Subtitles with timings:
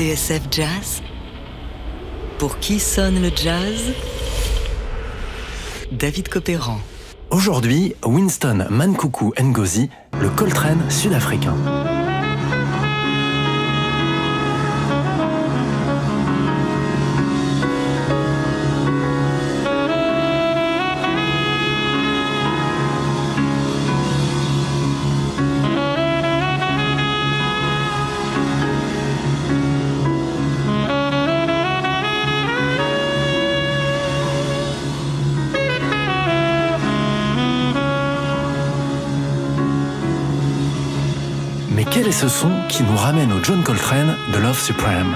[0.00, 1.02] TSF Jazz
[2.38, 3.92] Pour qui sonne le jazz?
[5.92, 6.80] David Copéran.
[7.28, 9.90] Aujourd'hui, Winston Mankuku Ngozi,
[10.22, 11.89] le Coltrane sud-africain.
[42.20, 45.14] Ce son qui nous ramène au John Coltrane de Love Supreme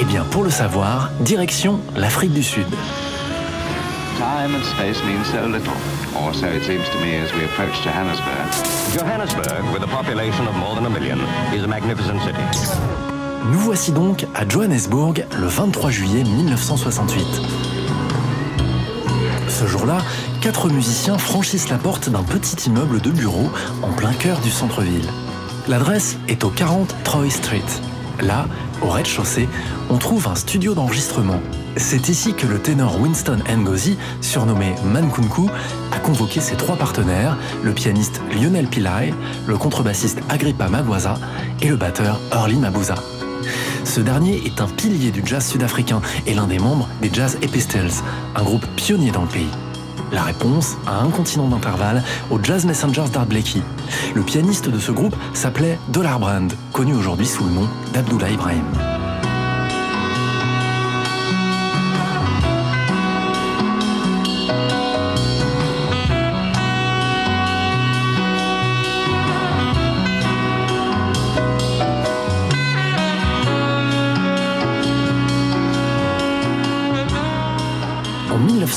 [0.00, 2.68] Eh bien, pour le savoir, direction l'Afrique du Sud.
[4.18, 5.72] Time and space mean so little,
[6.14, 8.94] or so it seems to me as we approach Johannesburg.
[8.94, 11.18] Johannesburg, with a population of more than a million,
[11.52, 12.38] is a magnificent city.
[13.50, 17.77] Nous voici donc à Johannesburg le 23 juillet 1968.
[19.58, 19.98] Ce jour-là,
[20.40, 23.50] quatre musiciens franchissent la porte d'un petit immeuble de bureaux
[23.82, 25.08] en plein cœur du centre-ville.
[25.66, 27.64] L'adresse est au 40 Troy Street.
[28.20, 28.46] Là,
[28.82, 29.48] au rez-de-chaussée,
[29.90, 31.40] on trouve un studio d'enregistrement.
[31.76, 35.50] C'est ici que le ténor Winston Ngozi, surnommé Mankunku,
[35.90, 39.12] a convoqué ses trois partenaires, le pianiste Lionel Pillai,
[39.48, 41.14] le contrebassiste Agrippa Magwaza
[41.62, 42.94] et le batteur Early Mabuza.
[43.88, 48.02] Ce dernier est un pilier du jazz sud-africain et l'un des membres des Jazz Epistles,
[48.36, 49.48] un groupe pionnier dans le pays.
[50.12, 53.62] La réponse à un continent d'intervalle aux Jazz Messengers d'Art Blakey.
[54.14, 58.97] Le pianiste de ce groupe s'appelait Dollar Brand, connu aujourd'hui sous le nom d'Abdullah Ibrahim.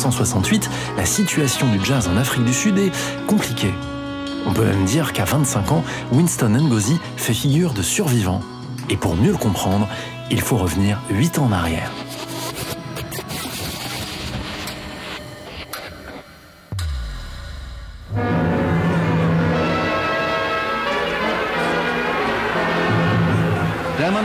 [0.02, 0.68] 1968,
[0.98, 2.92] la situation du jazz en Afrique du Sud est
[3.28, 3.72] compliquée.
[4.48, 8.42] On peut même dire qu'à 25 ans, Winston Ngozi fait figure de survivant.
[8.90, 9.88] Et pour mieux le comprendre,
[10.32, 11.92] il faut revenir 8 ans en arrière.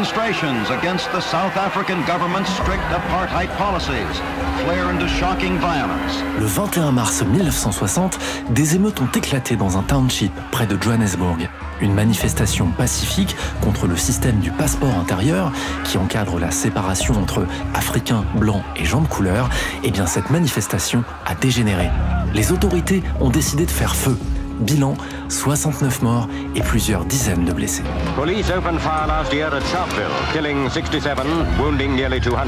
[0.06, 4.20] Demonstrations against the South African government's strict apartheid policies
[4.62, 6.22] flare into shocking violence.
[6.38, 8.16] Le 21 mars 1960,
[8.50, 11.48] des émeutes ont éclaté dans un township près de Johannesburg.
[11.80, 15.50] Une manifestation pacifique contre le système du passeport intérieur
[15.82, 17.44] qui encadre la séparation entre
[17.74, 19.48] Africains, Blancs et gens de couleur,
[19.82, 21.90] eh bien cette manifestation a dégénéré.
[22.32, 24.16] Les autorités ont décidé de faire feu.
[24.60, 24.96] Bilan
[25.28, 27.82] 69 morts et plusieurs dizaines de blessés.
[28.16, 31.18] Police opened fire last year at Sharpeville, killing 67,
[31.60, 32.38] wounding nearly 200.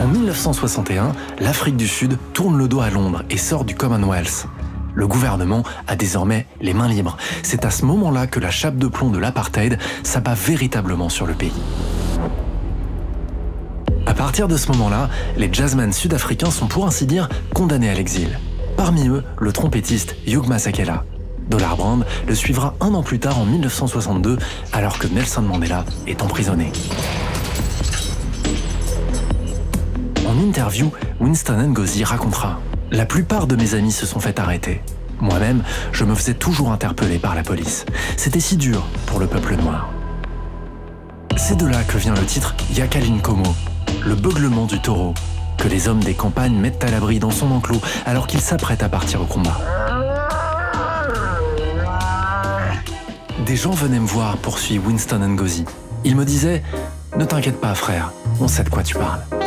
[0.00, 4.46] En 1961, l'Afrique du Sud tourne le dos à Londres et sort du Commonwealth.
[4.94, 7.16] Le gouvernement a désormais les mains libres.
[7.42, 11.34] C'est à ce moment-là que la chape de plomb de l'apartheid s'abat véritablement sur le
[11.34, 11.52] pays.
[14.06, 18.38] À partir de ce moment-là, les jazzmen sud-africains sont pour ainsi dire condamnés à l'exil.
[18.84, 21.04] Parmi eux, le trompettiste Hugh Masekela.
[21.48, 24.36] Dollar Brand le suivra un an plus tard en 1962,
[24.74, 26.70] alors que Nelson Mandela est emprisonné.
[30.28, 34.82] En interview, Winston Ngozi racontera La plupart de mes amis se sont fait arrêter.
[35.18, 35.62] Moi-même,
[35.92, 37.86] je me faisais toujours interpeller par la police.
[38.18, 39.88] C'était si dur pour le peuple noir.
[41.38, 43.56] C'est de là que vient le titre Yakalin Komo,
[44.04, 45.14] le beuglement du taureau,
[45.64, 48.90] que les hommes des campagnes mettent à l'abri dans son enclos alors qu'ils s'apprêtent à
[48.90, 49.58] partir au combat.
[53.46, 55.64] Des gens venaient me voir, poursuit Winston Ngozi.
[56.04, 56.62] Ils me disaient
[57.16, 59.43] Ne t'inquiète pas, frère, on sait de quoi tu parles.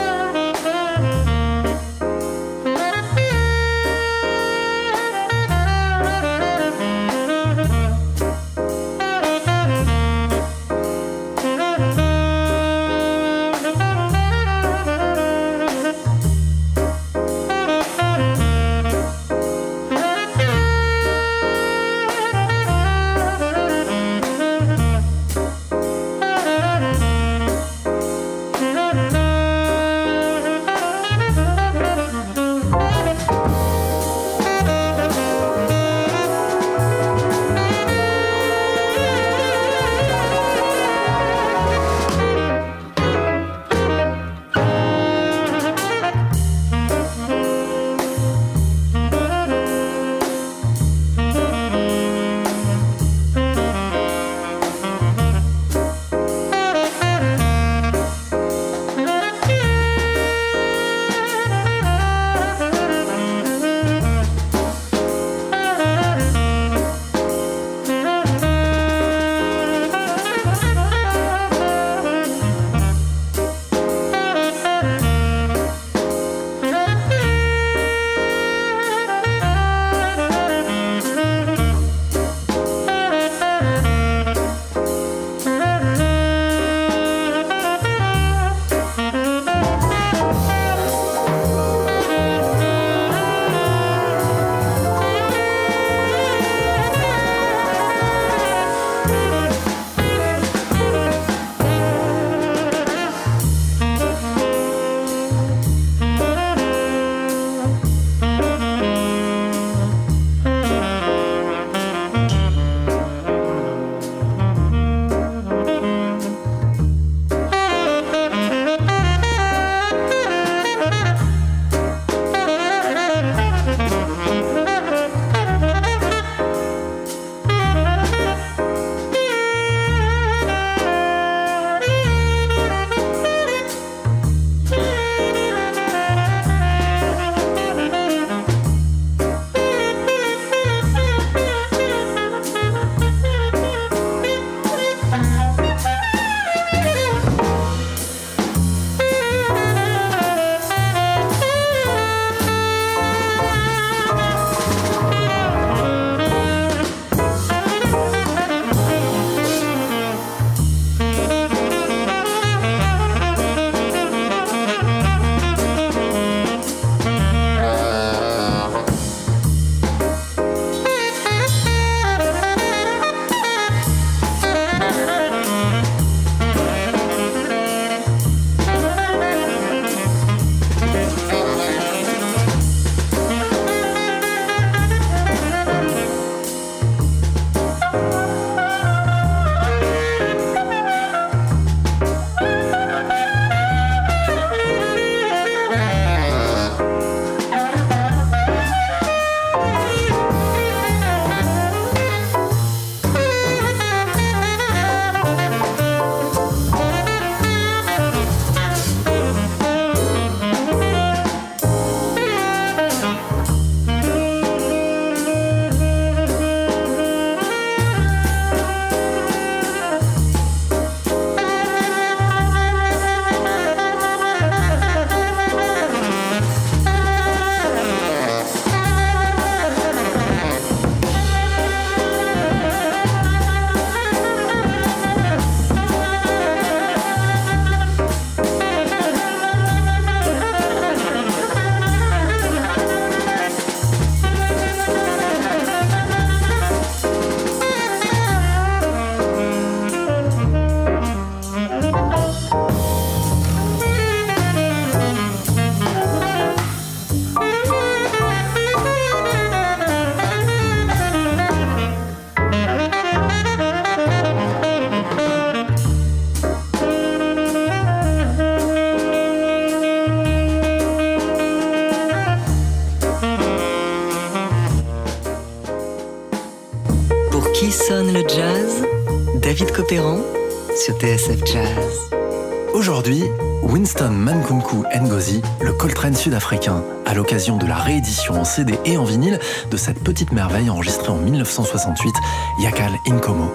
[282.73, 283.23] Aujourd'hui,
[283.61, 289.03] Winston Mankunku Ngozi, le Coltrane sud-africain, à l'occasion de la réédition en CD et en
[289.03, 289.39] vinyle
[289.69, 292.13] de cette petite merveille enregistrée en 1968,
[292.61, 293.51] Yakal Inkomo.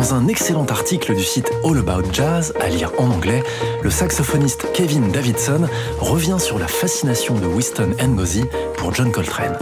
[0.00, 3.42] Dans un excellent article du site All About Jazz, à lire en anglais,
[3.82, 8.44] le saxophoniste Kevin Davidson revient sur la fascination de Winston Ngozi
[8.78, 9.58] pour John Coltrane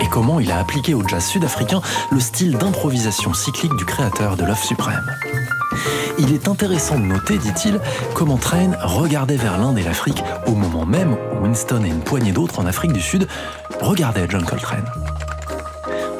[0.00, 1.80] et comment il a appliqué au jazz sud-africain
[2.12, 5.04] le style d'improvisation cyclique du créateur de l'œuf suprême.
[6.16, 7.80] Il est intéressant de noter, dit-il,
[8.14, 12.30] comment Train regardait vers l'Inde et l'Afrique au moment même où Winston et une poignée
[12.30, 13.26] d'autres en Afrique du Sud
[13.80, 14.86] regardaient John Coltrane.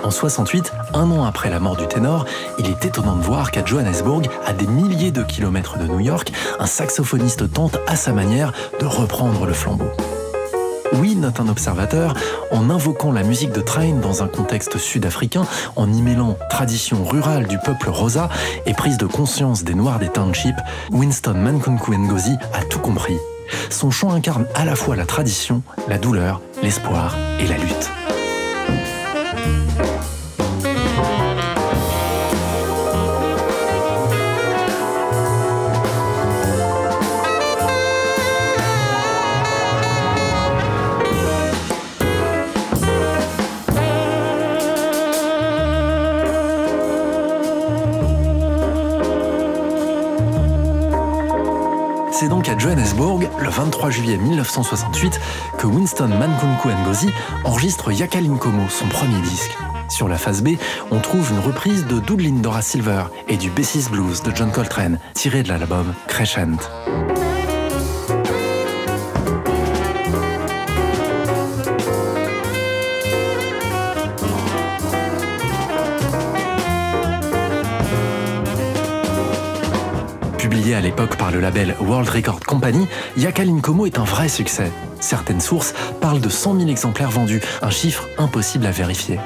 [0.02, 2.24] En 68, un an après la mort du ténor,
[2.58, 6.32] il est étonnant de voir qu'à Johannesburg, à des milliers de kilomètres de New York,
[6.58, 9.90] un saxophoniste tente à sa manière de reprendre le flambeau.
[10.94, 12.14] Oui, note un observateur,
[12.50, 17.46] en invoquant la musique de Train dans un contexte sud-africain, en y mêlant tradition rurale
[17.46, 18.28] du peuple rosa
[18.66, 23.16] et prise de conscience des Noirs des townships, Winston Mankunku Ngozi a tout compris.
[23.70, 27.90] Son chant incarne à la fois la tradition, la douleur, l'espoir et la lutte.
[52.42, 55.20] Donc à Johannesburg, le 23 juillet 1968,
[55.58, 57.08] que Winston Mankunku Ngozi
[57.44, 59.56] enregistre Yakalinkomo, son premier disque.
[59.88, 60.56] Sur la face B,
[60.90, 64.98] on trouve une reprise de Doodlin Dora Silver et du Bessis Blues de John Coltrane,
[65.14, 66.58] tiré de l'album Crescent.
[80.92, 84.70] L'époque par le label World Record Company, Yakalinkomo est un vrai succès.
[85.00, 85.72] Certaines sources
[86.02, 89.18] parlent de 100 000 exemplaires vendus, un chiffre impossible à vérifier.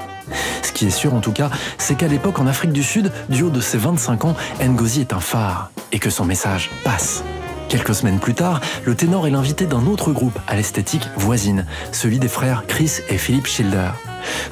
[0.62, 3.42] Ce qui est sûr en tout cas, c'est qu'à l'époque en Afrique du Sud, du
[3.42, 7.24] haut de ses 25 ans, Ngozi est un phare et que son message passe.
[7.68, 12.18] Quelques semaines plus tard, le ténor est l'invité d'un autre groupe à l'esthétique voisine, celui
[12.18, 13.90] des frères Chris et Philip Schilder.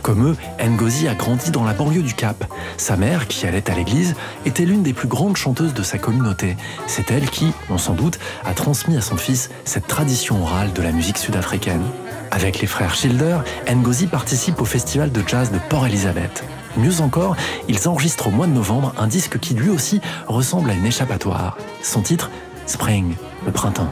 [0.02, 2.44] Comme eux, Ngozi a grandi dans la banlieue du Cap.
[2.76, 6.56] Sa mère, qui allait à l'église, était l'une des plus grandes chanteuses de sa communauté.
[6.86, 10.82] C'est elle qui, on s'en doute, a transmis à son fils cette tradition orale de
[10.82, 11.82] la musique sud-africaine.
[12.30, 13.38] Avec les frères Schilder,
[13.72, 16.44] Ngozi participe au festival de jazz de Port Elizabeth.
[16.76, 17.36] Mieux encore,
[17.68, 21.56] ils enregistrent au mois de novembre un disque qui lui aussi ressemble à une échappatoire.
[21.82, 22.30] Son titre,
[22.66, 23.90] Spring, le printemps.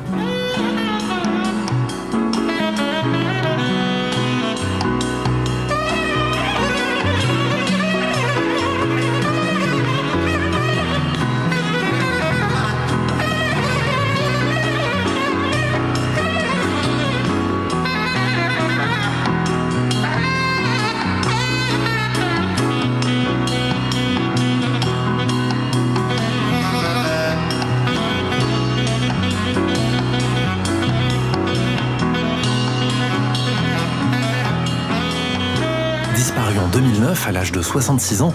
[36.83, 38.33] 2009 à l'âge de 66 ans,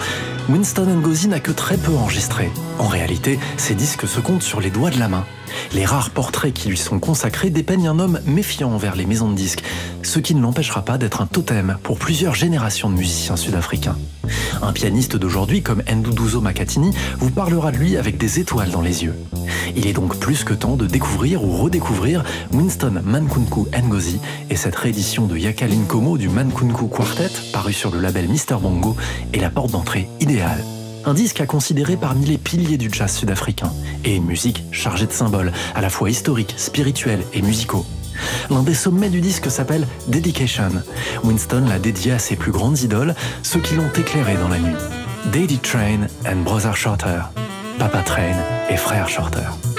[0.49, 2.49] Winston Ngozi n'a que très peu enregistré.
[2.79, 5.25] En réalité, ses disques se comptent sur les doigts de la main.
[5.73, 9.35] Les rares portraits qui lui sont consacrés dépeignent un homme méfiant envers les maisons de
[9.35, 9.63] disques,
[10.03, 13.97] ce qui ne l'empêchera pas d'être un totem pour plusieurs générations de musiciens sud-africains.
[14.61, 19.03] Un pianiste d'aujourd'hui comme Nduduzo Makatini vous parlera de lui avec des étoiles dans les
[19.03, 19.15] yeux.
[19.75, 22.23] Il est donc plus que temps de découvrir ou redécouvrir
[22.53, 28.27] Winston Mankunku Ngozi et cette réédition de Yakalinkomo du Mankunku Quartet paru sur le label
[28.29, 28.95] Mr Bongo
[29.33, 30.36] est la porte d'entrée idéale.
[31.05, 33.71] Un disque à considérer parmi les piliers du jazz sud-africain
[34.03, 37.85] et une musique chargée de symboles à la fois historiques, spirituels et musicaux.
[38.49, 40.71] L'un des sommets du disque s'appelle Dedication.
[41.23, 44.75] Winston l'a dédié à ses plus grandes idoles, ceux qui l'ont éclairé dans la nuit.
[45.31, 47.21] Daddy Train and Brother Shorter.
[47.79, 48.35] Papa Train
[48.69, 49.76] et Frère Shorter.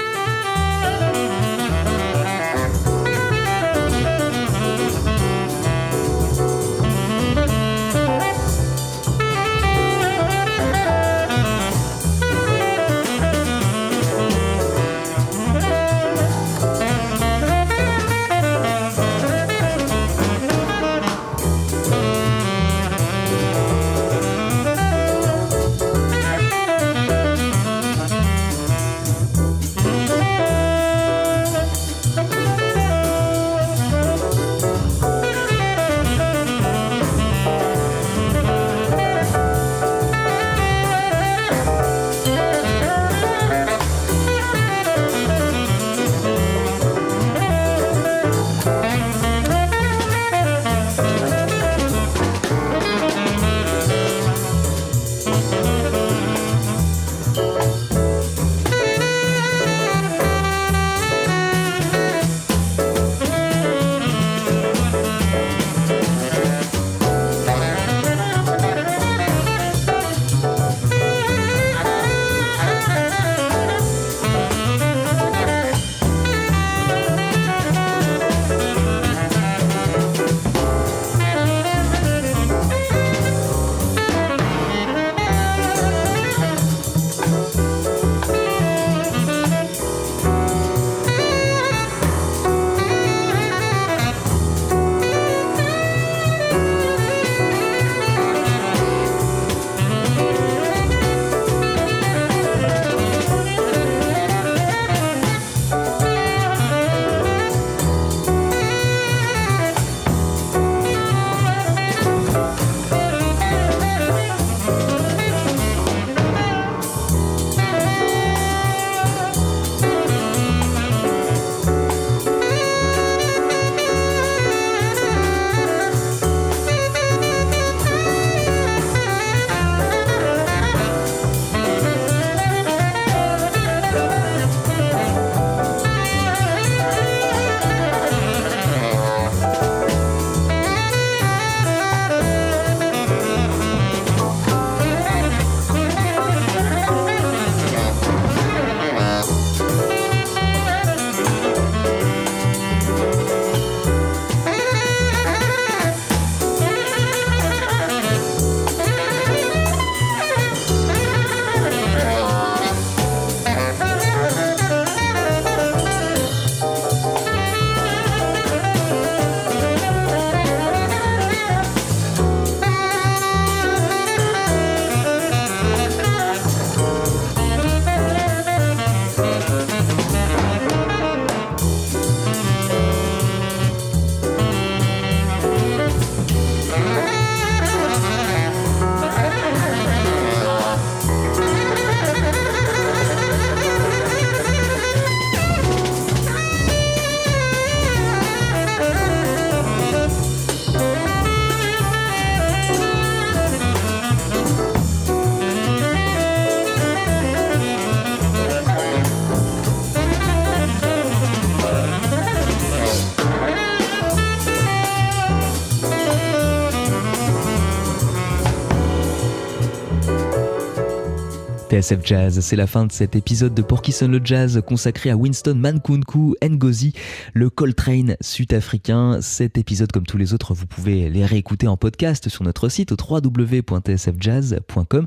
[221.69, 225.53] TSF Jazz, c'est la fin de cet épisode de Porky le Jazz consacré à Winston
[225.53, 226.93] Mankunku Ngozi,
[227.33, 229.19] le Coltrane sud-africain.
[229.21, 232.91] Cet épisode, comme tous les autres, vous pouvez les réécouter en podcast sur notre site
[232.91, 235.05] au www.tsfjazz.com.